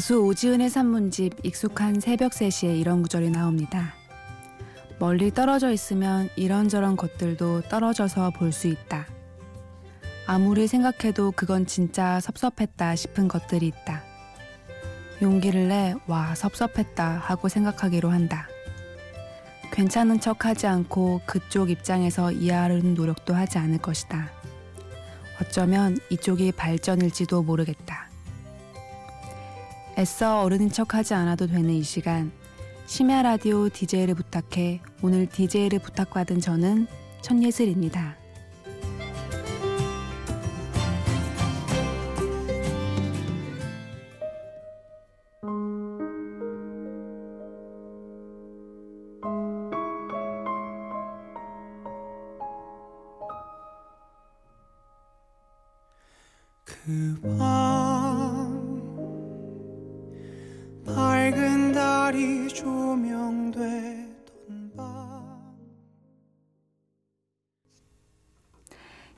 [0.00, 3.92] 가수 오지은의 산문집 익숙한 새벽 3시에 이런 구절이 나옵니다.
[4.98, 9.06] 멀리 떨어져 있으면 이런저런 것들도 떨어져서 볼 수 있다.
[10.26, 14.02] 아무리 생각해도 그건 진짜 섭섭했다 싶은 것들이 있다.
[15.20, 18.48] 용기를 내, 와, 섭섭했다 하고 생각하기로 한다.
[19.70, 24.30] 괜찮은 척 하지 않고 그쪽 입장에서 이해하려는 노력도 하지 않을 것이다.
[25.42, 28.09] 어쩌면 이쪽이 발전일지도 모르겠다.
[30.00, 32.32] 애써 어른인 척 하지 않아도 되는 이 시간.
[32.86, 36.86] 심야 라디오 DJ를 부탁해 오늘 DJ를 부탁받은 저는
[37.20, 38.16] 천예슬입니다.
[56.64, 57.99] 그밤
[62.10, 63.62] 달이 조명되던
[64.76, 65.54] 밤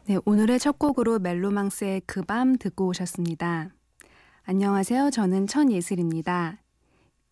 [0.05, 3.71] 네, 오늘의 첫 곡으로 멜로망스의 그 밤 듣고 오셨습니다.
[4.45, 5.09] 안녕하세요.
[5.09, 6.59] 저는 천예슬입니다.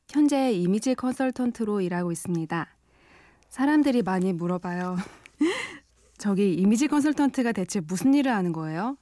[0.08, 2.66] 현재 이미지 컨설턴트로 일하고 있습니다.
[3.50, 4.97] 사람들이 많이 물어봐요.
[6.16, 8.97] 저기 이미지 컨설턴트가 대체 무슨 일을 하는 거예요?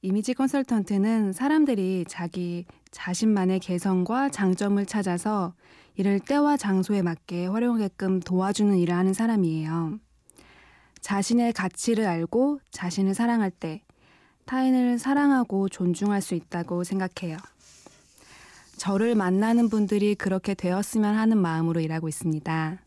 [0.00, 5.54] 이미지 컨설턴트는 사람들이 자기 자신만의 개성과 장점을 찾아서
[5.96, 9.98] 이를 때와 장소에 맞게 활용하게끔 도와주는 일을 하는 사람이에요.
[11.00, 13.82] 자신의 가치를 알고 자신을 사랑할 때
[14.46, 17.36] 타인을 사랑하고 존중할 수 있다고 생각해요.
[18.76, 22.82] 저를 만나는 분들이 그렇게 되었으면 하는 마음으로 일하고 있습니다.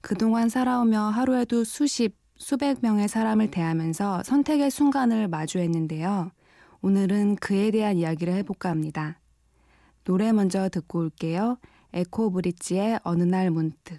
[0.00, 6.30] 그동안 살아오며 하루에도 수십, 수백 명의 사람을 대하면서 선택의 순간을 마주했는데요.
[6.80, 9.20] 오늘은 그에 대한 이야기를 해볼까 합니다.
[10.04, 11.58] 노래 먼저 듣고 올게요.
[11.94, 13.98] 에코 브릿지의 어느 날 문득.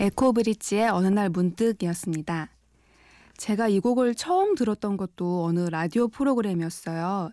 [0.00, 2.49] 에코브릿지의 어느 날 문득이었습니다.
[3.40, 7.30] 제가 이 곡을 처음 들었던 것도 어느 라디오 프로그램이었어요.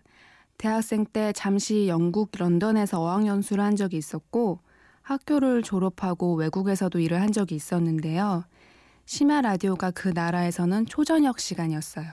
[0.57, 4.61] 대학생 때 잠시 영국 런던에서 어학연수를 한 적이 있었고
[5.01, 8.45] 학교를 졸업하고 외국에서도 일을 한 적이 있었는데요.
[9.05, 12.09] 심야 라디오가 그 나라에서는 초저녁 시간이었어요.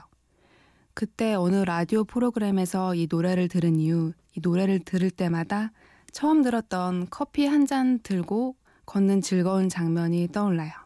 [0.93, 5.71] 그때 어느 라디오 프로그램에서 이 노래를 들은 이후 이 노래를 들을 때마다
[6.11, 10.84] 처음 들었던 커피 한 잔 들고 걷는 즐거운 장면이 떠올라요.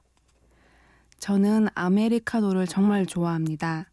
[1.19, 3.91] 저는 아메리카노를 정말 좋아합니다.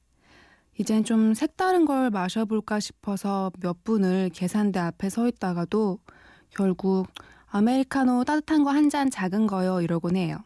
[0.79, 5.99] 이젠 좀 색다른 걸 마셔볼까 싶어서 몇 분을 계산대 앞에 서 있다가도
[6.51, 7.07] 결국
[7.49, 10.39] 아메리카노 따뜻한 거 한 잔 작은 거요 이러곤 해요.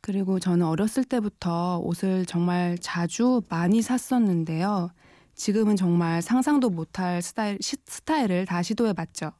[0.00, 4.90] 그리고 저는 어렸을 때부터 옷을 정말 자주 많이 샀었는데요.
[5.34, 9.32] 지금은 정말 상상도 못할 스타일, 스타일을 다 시도해봤죠.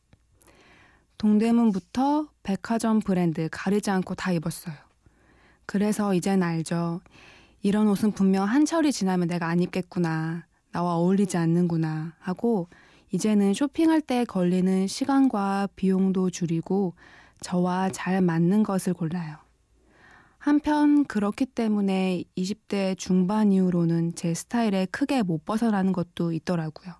[1.18, 4.74] 동대문부터 백화점 브랜드 가리지 않고 다 입었어요.
[5.68, 7.02] 그래서 이젠 알죠.
[7.60, 10.46] 이런 옷은 분명 한철이 지나면 내가 안 입겠구나.
[10.72, 12.14] 나와 어울리지 않는구나.
[12.20, 12.68] 하고
[13.10, 16.94] 이제는 쇼핑할 때 걸리는 시간과 비용도 줄이고
[17.42, 19.36] 저와 잘 맞는 것을 골라요.
[20.38, 26.94] 한편 그렇기 때문에 20대 중반 이후로는 제 스타일에 크게 못 벗어나는 것도 있더라고요.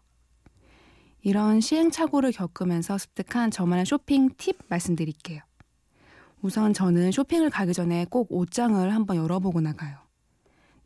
[1.23, 5.48] 이런 시행착오를 겪으면서 습득한 저만의 쇼핑 팁 말씀드릴게요.
[6.41, 9.97] 우선 저는 쇼핑을 가기 전에 꼭 옷장을 한번 열어보고 나가요.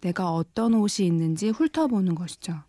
[0.00, 2.60] 내가 어떤 옷이 있는지 훑어보는 것이죠.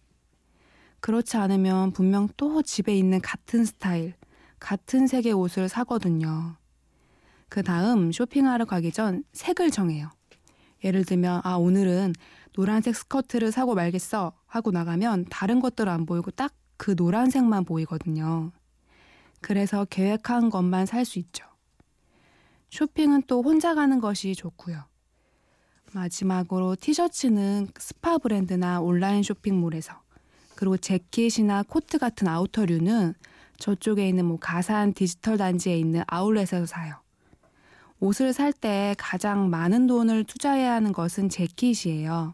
[1.00, 4.14] 그렇지 않으면 분명 또 집에 있는 같은 스타일,
[4.60, 6.56] 같은 색의 옷을 사거든요.
[7.50, 10.10] 그 다음 쇼핑하러 가기 전 색을 정해요.
[10.84, 12.14] 예를 들면, 아, 오늘은
[12.54, 18.52] 노란색 스커트를 사고 말겠어 하고 나가면 다른 것들 안 보이고 딱 그 노란색만 보이거든요.
[19.42, 21.46] 그래서 계획한 것만 살 수 있죠.
[22.74, 24.84] 쇼핑은 또 혼자 가는 것이 좋고요.
[25.94, 29.94] 마지막으로 티셔츠는 스파 브랜드나 온라인 쇼핑몰에서
[30.56, 33.14] 그리고 재킷이나 코트 같은 아우터류는
[33.60, 36.96] 저쪽에 있는 뭐 가산 디지털 단지에 있는 아울렛에서 사요.
[38.00, 42.34] 옷을 살 때 가장 많은 돈을 투자해야 하는 것은 재킷이에요.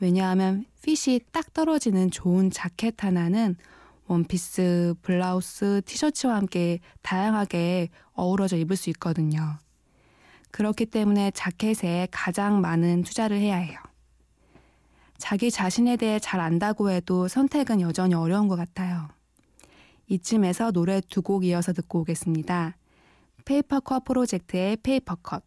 [0.00, 3.56] 왜냐하면 핏이 딱 떨어지는 좋은 자켓 하나는
[4.12, 9.58] 원피스, 블라우스, 티셔츠와 함께 다양하게 어우러져 입을 수 있거든요.
[10.50, 13.78] 그렇기 때문에 자켓에 가장 많은 투자를 해야 해요.
[15.16, 19.08] 자기 자신에 대해 잘 안다고 해도 선택은 여전히 어려운 것 같아요.
[20.08, 22.76] 이쯤에서 노래 두 곡 이어서 듣고 오겠습니다.
[23.46, 25.42] 페이퍼컷 프로젝트의 페이퍼컷,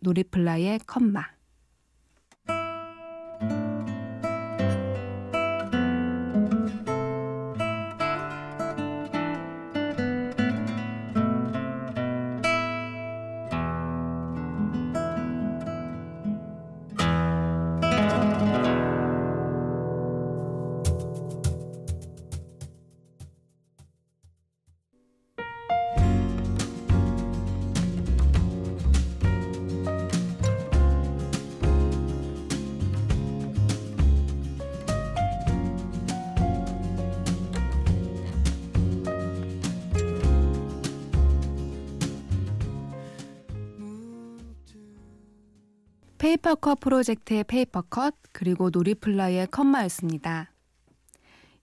[0.00, 1.24] 노리플라이의 컴마.
[46.32, 50.50] 페이퍼컷 프로젝트의 페이퍼컷 그리고 노리플라이의 컴마였습니다.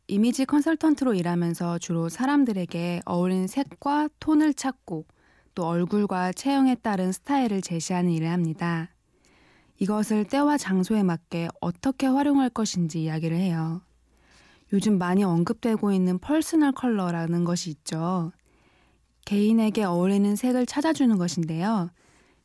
[0.07, 5.05] 이미지 컨설턴트로 일하면서 주로 사람들에게 어울리는 색과 톤을 찾고
[5.55, 8.91] 또 얼굴과 체형에 따른 스타일을 제시하는 일을 합니다.
[9.79, 13.81] 이것을 때와 장소에 맞게 어떻게 활용할 것인지 이야기를 해요.
[14.71, 18.31] 요즘 많이 언급되고 있는 personal color라는 것이 있죠.
[19.25, 21.89] 개인에게 어울리는 색을 찾아주는 것인데요.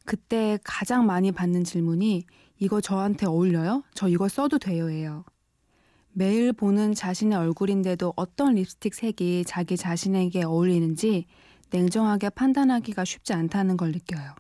[0.05, 2.25] 그때 가장 많이 받는 질문이
[2.59, 3.85] 이거 저한테 어울려요?
[3.95, 4.91] 저 이거 써도 돼요?
[4.93, 5.25] 예요.
[6.13, 11.27] 매일 보는 자신의 얼굴인데도 어떤 립스틱 색이 자기 자신에게 어울리는지
[11.71, 14.35] 냉정하게 판단하기가 쉽지 않다는 걸 느껴요.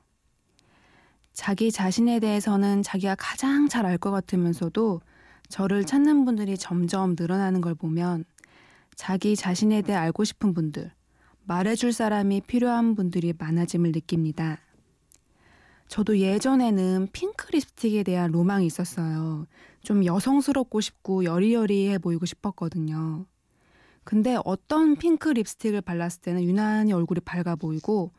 [1.33, 5.01] 자기 자신에 대해서는 자기가 가장 잘 알 것 같으면서도
[5.49, 8.25] 저를 찾는 분들이 점점 늘어나는 걸 보면
[8.95, 10.93] 자기 자신에 대해 알고 싶은 분들,
[11.45, 14.61] 말해줄 사람이 필요한 분들이 많아짐을 느낍니다.
[15.89, 19.47] 저도 예전에는 핑크 립스틱에 대한 로망이 있었어요.
[19.83, 23.27] 좀 여성스럽고 싶고 여리여리해 보이고 싶었거든요.
[24.03, 28.13] 근데 어떤 핑크 립스틱을 발랐을 때는 유난히 얼굴이 밝아 보이고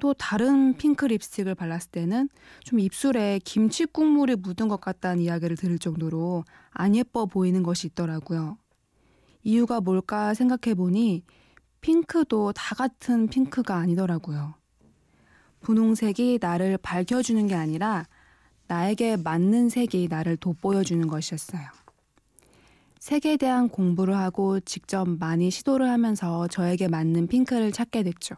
[0.00, 2.28] 또 다른 핑크 립스틱을 발랐을 때는
[2.62, 8.58] 좀 입술에 김치 국물이 묻은 것 같다는 이야기를 들을 정도로 안 예뻐 보이는 것이 있더라고요.
[9.42, 11.24] 이유가 뭘까 생각해 보니
[11.80, 14.54] 핑크도 다 같은 핑크가 아니더라고요.
[15.60, 18.06] 분홍색이 나를 밝혀주는 게 아니라
[18.68, 21.62] 나에게 맞는 색이 나를 돋보여주는 것이었어요.
[22.98, 28.34] 색에 대한 공부를 하고 직접 많이 시도를 하면서 저에게 맞는 핑크를 찾게 됐죠.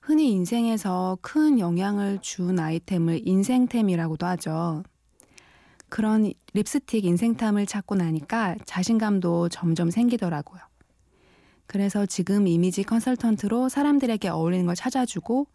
[0.00, 4.82] 흔히 인생에서 큰 영향을 준 아이템을 인생템이라고도 하죠.
[5.88, 10.60] 그런 립스틱 인생템을 찾고 나니까 자신감도 점점 생기더라고요.
[11.66, 15.46] 그래서 지금 이미지 컨설턴트로 사람들에게 어울리는 걸 찾아주고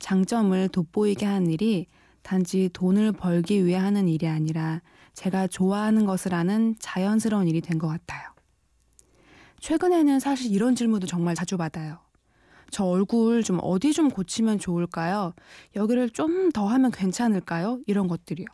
[0.00, 1.86] 장점을 돋보이게 하는 일이
[2.22, 4.82] 단지 돈을 벌기 위해 하는 일이 아니라
[5.14, 8.28] 제가 좋아하는 것을 하는 자연스러운 일이 된 것 같아요.
[9.60, 11.98] 최근에는 사실 이런 질문도 정말 자주 받아요.
[12.70, 15.34] 저 얼굴 좀 어디 좀 고치면 좋을까요?
[15.76, 17.80] 여기를 좀 더 하면 괜찮을까요?
[17.86, 18.46] 이런 것들이요.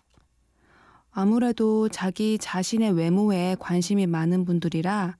[1.13, 5.17] 아무래도 자기 자신의 외모에 관심이 많은 분들이라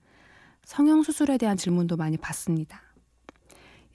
[0.65, 2.81] 성형수술에 대한 질문도 많이 받습니다.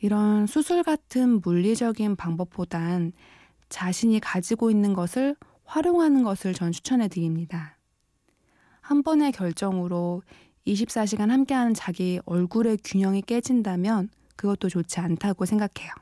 [0.03, 3.13] 이런 수술 같은 물리적인 방법보단
[3.69, 7.79] 자신이 가지고 있는 것을 활용하는 것을 전 추천해 드립니다.
[8.81, 10.25] 한 번의 결정으로
[10.67, 15.93] 24시간 함께하는 자기 얼굴의 균형이 깨진다면 그것도 좋지 않다고 생각해요.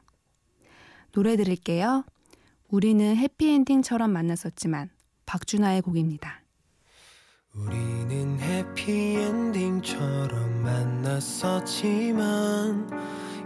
[1.12, 2.07] 노래 들을게요.
[2.69, 4.88] 우리는 해피엔딩처럼 만났었지만
[5.26, 6.40] 박준하의 곡입니다.
[7.54, 12.88] 우리는 해피엔딩처럼 만났었지만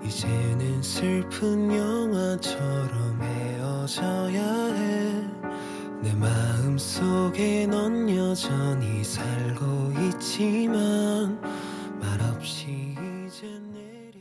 [0.06, 5.28] 이제는 슬픈 영화처럼 헤어져야 해.
[6.02, 11.40] 내 마음 속에 넌 여전히 살고 있지만
[11.98, 12.94] 말없이
[13.26, 14.12] 이제 내려놔야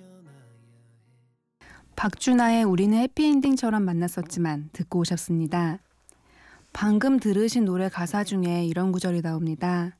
[1.61, 1.67] 해.
[1.97, 5.79] 박준하의 우리는 해피엔딩처럼 만났었지만 듣고 오셨습니다.
[6.71, 9.97] 방금 들으신 노래 가사 중에 이런 구절이 나옵니다.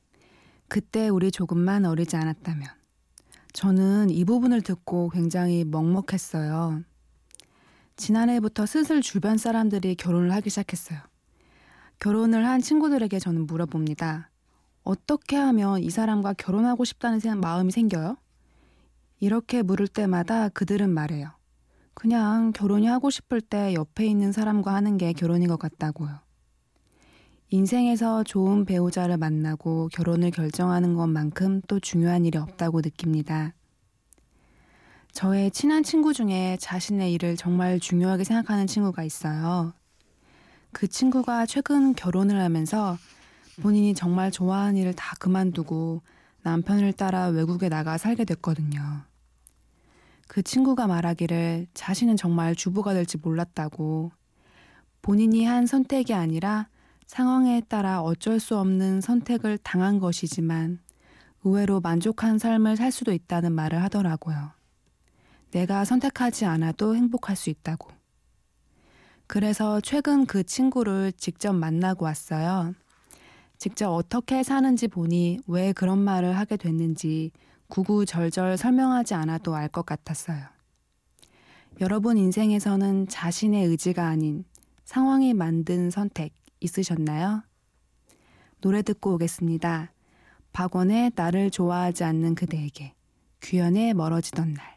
[0.68, 2.83] 그때 우리 조금만 어리지 않았다면.
[3.54, 6.82] 저는 이 부분을 듣고 굉장히 먹먹했어요.
[7.94, 10.98] 지난해부터 슬슬 주변 사람들이 결혼을 하기 시작했어요.
[12.00, 14.28] 결혼을 한 친구들에게 저는 물어봅니다.
[14.82, 18.16] 어떻게 하면 이 사람과 결혼하고 싶다는 마음이 생겨요?
[19.20, 21.30] 이렇게 물을 때마다 그들은 말해요.
[21.94, 26.23] 그냥 결혼이 하고 싶을 때 옆에 있는 사람과 하는 게 결혼인 것 같다고요.
[27.54, 33.54] 인생에서 좋은 배우자를 만나고 결혼을 결정하는 것만큼 또 중요한 일이 없다고 느낍니다.
[35.12, 39.72] 저의 친한 친구 중에 자신의 일을 정말 중요하게 생각하는 친구가 있어요.
[40.72, 42.98] 그 친구가 최근 결혼을 하면서
[43.62, 46.02] 본인이 정말 좋아하는 일을 다 그만두고
[46.42, 48.82] 남편을 따라 외국에 나가 살게 됐거든요.
[50.26, 54.10] 그 친구가 말하기를 자신은 정말 주부가 될지 몰랐다고
[55.02, 56.66] 본인이 한 선택이 아니라
[57.06, 60.80] 상황에 따라 어쩔 수 없는 선택을 당한 것이지만
[61.44, 64.52] 의외로 만족한 삶을 살 수도 있다는 말을 하더라고요.
[65.50, 67.90] 내가 선택하지 않아도 행복할 수 있다고.
[69.26, 72.74] 그래서 최근 그 친구를 직접 만나고 왔어요.
[73.58, 77.30] 직접 어떻게 사는지 보니 왜 그런 말을 하게 됐는지
[77.68, 80.44] 구구절절 설명하지 않아도 알 것 같았어요.
[81.80, 84.44] 여러분 인생에서는 자신의 의지가 아닌
[84.84, 86.32] 상황이 만든 선택
[86.64, 87.42] 있으셨나요?
[88.60, 89.92] 노래 듣고 오겠습니다.
[90.52, 92.94] 박원의 나를 좋아하지 않는 그대에게
[93.42, 94.73] 규현의 멀어지던 날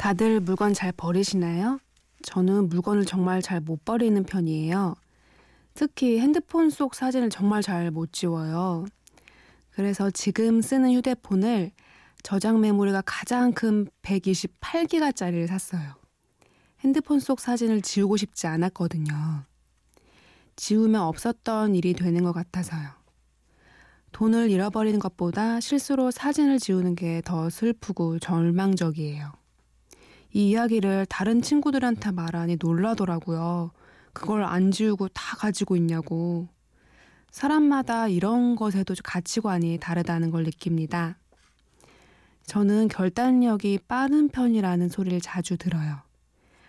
[0.00, 1.78] 다들 물건 잘 버리시나요?
[2.22, 4.94] 저는 물건을 정말 잘 못 버리는 편이에요.
[5.74, 8.86] 특히 핸드폰 속 사진을 정말 잘 못 지워요.
[9.72, 11.72] 그래서 지금 쓰는 휴대폰을
[12.22, 15.92] 저장 메모리가 가장 큰 128기가짜리를 샀어요.
[16.80, 19.44] 핸드폰 속 사진을 지우고 싶지 않았거든요.
[20.56, 22.88] 지우면 없었던 일이 되는 것 같아서요.
[24.12, 29.39] 돈을 잃어버리는 것보다 실수로 사진을 지우는 게 더 슬프고 절망적이에요.
[30.32, 33.72] 이 이야기를 다른 친구들한테 말하니 놀라더라고요.
[34.12, 36.48] 그걸 안 지우고 다 가지고 있냐고.
[37.30, 41.16] 사람마다 이런 것에도 가치관이 다르다는 걸 느낍니다.
[42.46, 45.98] 저는 결단력이 빠른 편이라는 소리를 자주 들어요.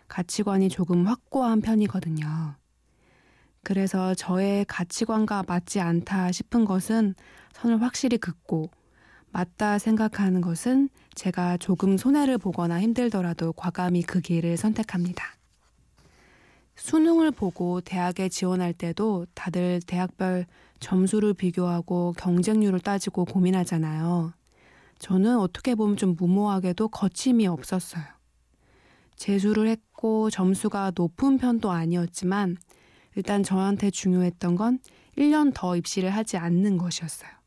[0.07, 2.55] 가치관이 조금 확고한 편이거든요.
[3.63, 7.15] 그래서 저의 가치관과 맞지 않다 싶은 것은
[7.53, 8.69] 선을 확실히 긋고
[9.31, 15.23] 맞다 생각하는 것은 제가 조금 손해를 보거나 힘들더라도 과감히 그 길을 선택합니다.
[16.75, 20.45] 수능을 보고 대학에 지원할 때도 다들 대학별
[20.79, 24.33] 점수를 비교하고 경쟁률을 따지고 고민하잖아요.
[24.99, 28.03] 저는 어떻게 보면 좀 무모하게도 거침이 없었어요.
[29.15, 32.57] 재수를 했고 점수가 높은 편도 아니었지만
[33.15, 34.79] 일단 저한테 중요했던 건
[35.17, 37.40] 1년 더 입시를 하지 않는 것이었어요.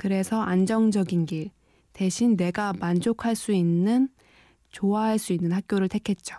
[0.00, 1.50] 그래서 안정적인 길,
[1.92, 4.08] 대신 내가 만족할 수 있는,
[4.70, 6.36] 좋아할 수 있는 학교를 택했죠.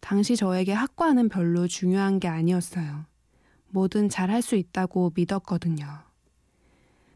[0.00, 3.04] 당시 저에게 학과는 별로 중요한 게 아니었어요.
[3.68, 5.86] 뭐든 잘할 수 있다고 믿었거든요.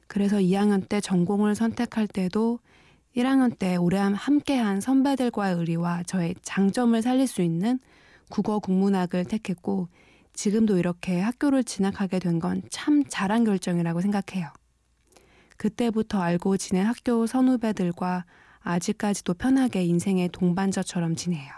[0.07, 2.59] 그래서 2학년 때 전공을 선택할 때도
[3.17, 7.79] 1학년 때 오래 함께한 선배들과의 의리와 저의 장점을 살릴 수 있는
[8.29, 9.89] 국어 국문학을 택했고
[10.35, 14.51] 지금도 이렇게 학교를 진학하게 된 건 참 잘한 결정이라고 생각해요.
[15.59, 18.25] 그때부터 알고 지낸 학교 선후배들과
[18.61, 21.53] 아직까지도 편하게 인생의 동반자처럼 지내요.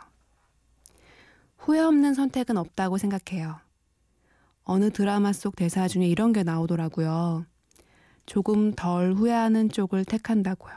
[1.59, 3.61] 후회 없는 선택은 없다고 생각해요.
[4.65, 7.45] 어느 드라마 속 대사 중에 이런 게 나오더라고요.
[8.27, 10.75] 조금 덜 후회하는 쪽을 택한다고요.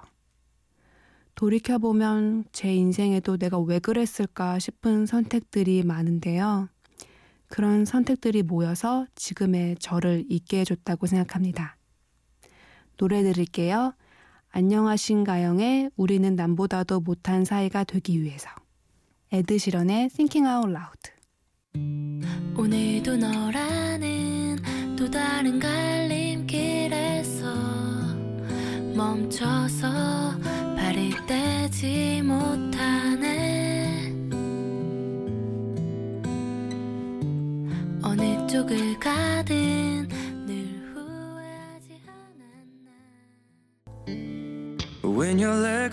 [1.36, 6.70] 돌이켜보면 제 인생에도 내가 왜 그랬을까 싶은 선택들이 많은데요.
[7.48, 11.78] 그런 선택들이 모여서 지금의 저를 있게 해줬다고 생각합니다.
[12.98, 13.94] 노래 들을게요.
[14.52, 18.50] 안녕하신가영의 우리는 남보다도 못한 사이가 되기 위해서.
[19.32, 21.12] 에드시런의 Thinking Out Loud.
[22.56, 24.58] 오늘도 너라는
[24.96, 27.46] 또 다른 갈림길에서
[28.96, 30.38] 멈춰서
[30.76, 34.14] 발을 떼지 못하네.
[38.04, 39.83] 어느 쪽을 가든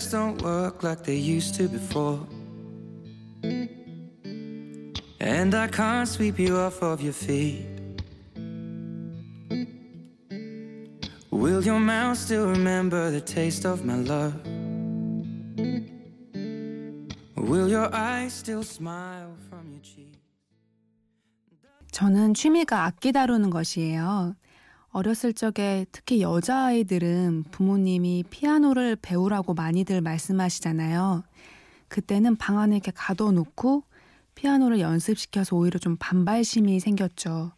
[0.00, 2.20] legs don't work like they used to before.
[5.20, 7.66] And I can't sweep you off of your feet.
[11.30, 14.34] Will your mouth still remember the taste of my love?
[17.36, 20.16] Will your eyes still smile from your cheek?
[21.92, 24.34] 저는 취미가 악기 다루는 것이에요.
[24.91, 31.23] 어렸을 적에 특히 여자아이들은 부모님이 피아노를 배우라고 많이들 말씀하시잖아요.
[31.87, 33.83] 그때는 방 안에 이렇게 가둬놓고
[34.35, 37.51] 피아노를 연습시켜서 오히려 좀 반발심이 생겼죠.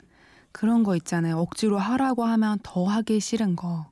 [0.51, 1.37] 그런 거 있잖아요.
[1.37, 3.91] 억지로 하라고 하면 더 하기 싫은 거.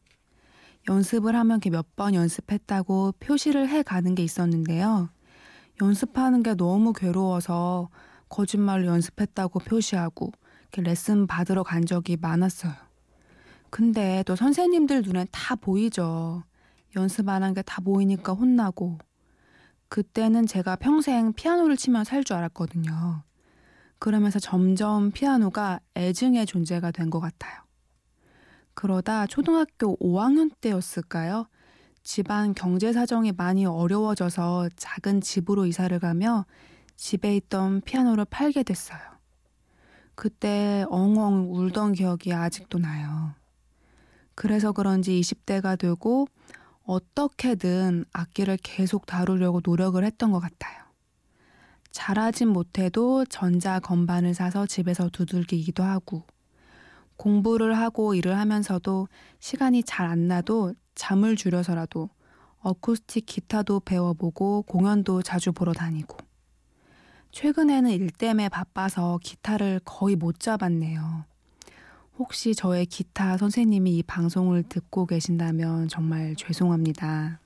[0.90, 5.10] 연습을 하면 이렇게 몇 번 연습했다고 표시를 해 가는 게 있었는데요.
[5.82, 7.90] 연습하는 게 너무 괴로워서
[8.30, 10.32] 거짓말로 연습했다고 표시하고
[10.78, 12.91] 레슨 받으러 간 적이 많았어요.
[13.72, 16.44] 근데 또 선생님들 눈엔 다 보이죠.
[16.96, 19.00] 연습 안 한 게 다 보이니까 혼나고.
[19.90, 23.24] 그때는 제가 평생 피아노를 치면 살줄 알았거든요.
[24.00, 27.62] 그러면서 점점 피아노가 애증의 존재가 된 것 같아요.
[28.74, 31.48] 그러다 초등학교 5학년 때였을까요?
[32.04, 36.46] 집안 경제 사정이 많이 어려워져서 작은 집으로 이사를 가며
[36.98, 39.00] 집에 있던 피아노를 팔게 됐어요.
[40.16, 43.34] 그때 엉엉 울던 기억이 아직도 나요.
[44.36, 46.28] 그래서 그런지 20대가 되고
[46.84, 50.82] 어떻게든 악기를 계속 다루려고 노력을 했던 것 같아요.
[51.92, 56.24] 잘하진 못해도 전자 건반을 사서 집에서 두들기기도 하고
[57.18, 59.08] 공부를 하고 일을 하면서도
[59.40, 62.10] 시간이 잘 안 나도 잠을 줄여서라도
[62.60, 66.18] 어쿠스틱 기타도 배워보고 공연도 자주 보러 다니고
[67.32, 71.26] 최근에는 일 때문에 바빠서 기타를 거의 못 잡았네요.
[72.22, 77.40] 혹시 저의 기타 선생님이 이 방송을 듣고 계신다면 정말 죄송합니다.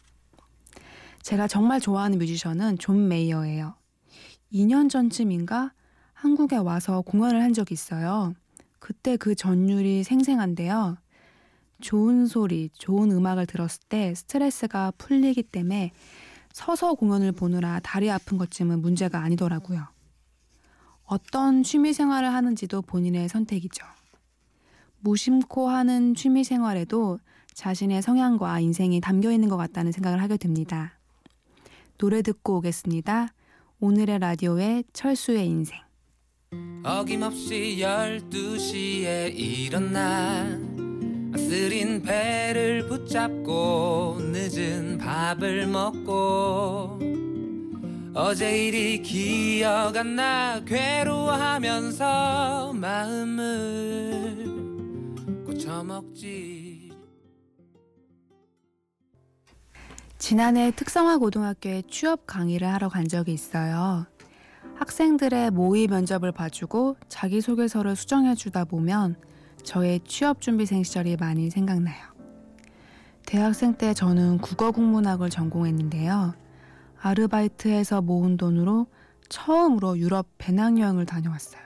[1.22, 3.75] 제가 정말 좋아하는 뮤지션은 존 메이어예요.
[4.51, 5.72] 2년 전쯤인가
[6.12, 8.34] 한국에 와서 공연을 한 적이 있어요.
[8.79, 10.98] 그때 그 전율이 생생한데요.
[11.80, 15.93] 좋은 소리, 좋은 음악을 들었을 때 스트레스가 풀리기 때문에
[16.52, 19.88] 서서 공연을 보느라 다리 아픈 것쯤은 문제가 아니더라고요.
[21.06, 23.86] 어떤 취미 생활을 하는지도 본인의 선택이죠.
[25.06, 27.20] 무심코 하는 취미 생활에도
[27.54, 30.98] 자신의 성향과 인생이 담겨 있는 것 같다는 생각을 하게 됩니다.
[32.00, 33.28] 노래 듣고 오겠습니다.
[33.80, 35.80] 오늘의 라디오의 철수의 인생.
[36.84, 40.48] 어김없이 12시에 일어나
[41.38, 47.00] 쓰린 배를 붙잡고 늦은 밥을 먹고
[48.15, 52.04] 어제 일이 기억 안 나 괴로워하면서
[52.74, 54.55] 마음을
[55.65, 56.91] 고쳐먹지
[60.19, 64.06] 지난해 특성화 고등학교에 취업 강의를 하러 간 적이 있어요.
[64.75, 69.15] 학생들의 모의 면접을 봐주고 자기소개서를 수정해 주다 보면
[69.63, 72.13] 저의 취업 준비생 시절이 많이 생각나요.
[73.25, 76.36] 대학생 때 저는 국어 국문학을 전공했는데요.
[77.01, 78.88] 아르바이트해서 모은 돈으로
[79.30, 81.62] 처음으로 유럽 배낭여행을 다녀왔어요.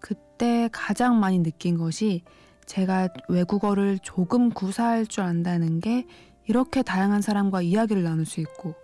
[0.00, 2.22] 그때 가장 많이 느낀 것이
[2.68, 6.06] 제가 외국어를 조금 구사할 줄 안다는 게
[6.46, 8.74] 이렇게 다양한 사람과 이야기를 나눌 수 있고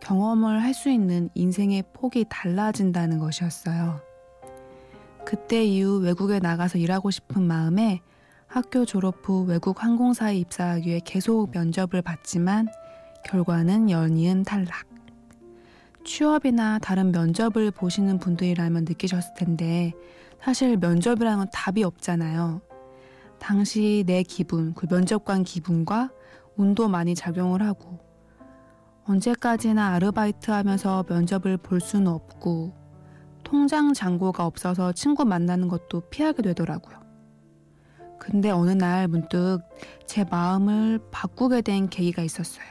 [0.00, 4.00] 경험을 할 수 있는 인생의 폭이 달라진다는 것이었어요.
[5.24, 8.00] 그때 이후 외국에 나가서 일하고 싶은 마음에
[8.46, 12.68] 학교 졸업 후 외국 항공사에 입사하기 위해 계속 면접을 봤지만
[13.24, 14.86] 결과는 연이은 탈락.
[16.04, 19.92] 취업이나 다른 면접을 보시는 분들이라면 느끼셨을 텐데
[20.42, 22.60] 사실 면접이라는 건 답이 없잖아요.
[23.38, 26.10] 당시 내 기분, 그 면접관 기분과
[26.56, 28.00] 운도 많이 작용을 하고
[29.04, 32.74] 언제까지나 아르바이트 하면서 면접을 볼 수는 없고
[33.44, 37.06] 통장 잔고가 없어서 친구 만나는 것도 피하게 되더라고요.
[38.18, 39.60] 근데 어느 날 문득
[40.06, 42.66] 제 마음을 바꾸게 된 계기가 있었어요.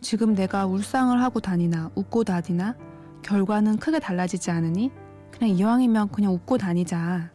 [0.00, 2.76] 지금 내가 울상을 하고 다니나 웃고 다니나
[3.22, 4.90] 결과는 크게 달라지지 않으니
[5.30, 7.30] 그냥 이왕이면 그냥 웃고 다니자.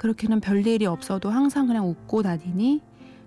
[0.00, 2.80] 그렇게는 별일이 없어도 항상 그냥 웃고 다니니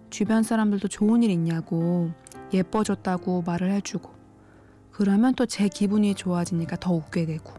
[0.10, 2.10] 주변 사람들도 좋은 일 있냐고
[2.52, 4.10] 예뻐졌다고 말을 해주고
[4.90, 7.54] 그러면 또 제 기분이 좋아지니까 더 웃게 되고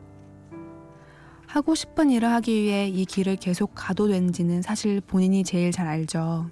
[1.46, 6.50] 하고 싶은 일을 하기 위해 이 길을 계속 가도 된지는 사실 본인이 제일 잘 알죠.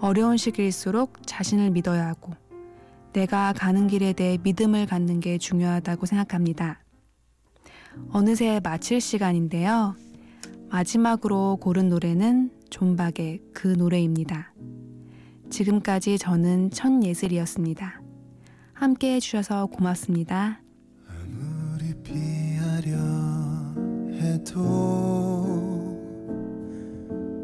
[0.00, 2.32] 어려운 시기일수록 자신을 믿어야 하고
[3.12, 6.80] 내가 가는 길에 대해 믿음을 갖는 게 중요하다고 생각합니다.
[8.10, 9.96] 어느새 마칠 시간인데요.
[10.72, 14.54] 마지막으로 고른 노래는 존박의 그 노래입니다.
[15.50, 18.00] 지금까지 저는 천예슬이었습니다.
[18.72, 20.62] 함께 해주셔서 고맙습니다.
[21.06, 22.96] 아무리 피하려
[24.18, 25.44] 해도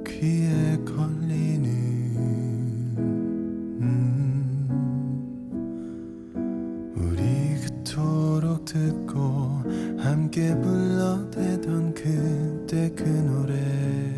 [0.07, 1.69] 귀에 걸리는
[3.83, 4.64] 음
[6.97, 9.58] 우리 그토록 듣고
[9.99, 14.18] 함께 불러대던 그때 그 노래.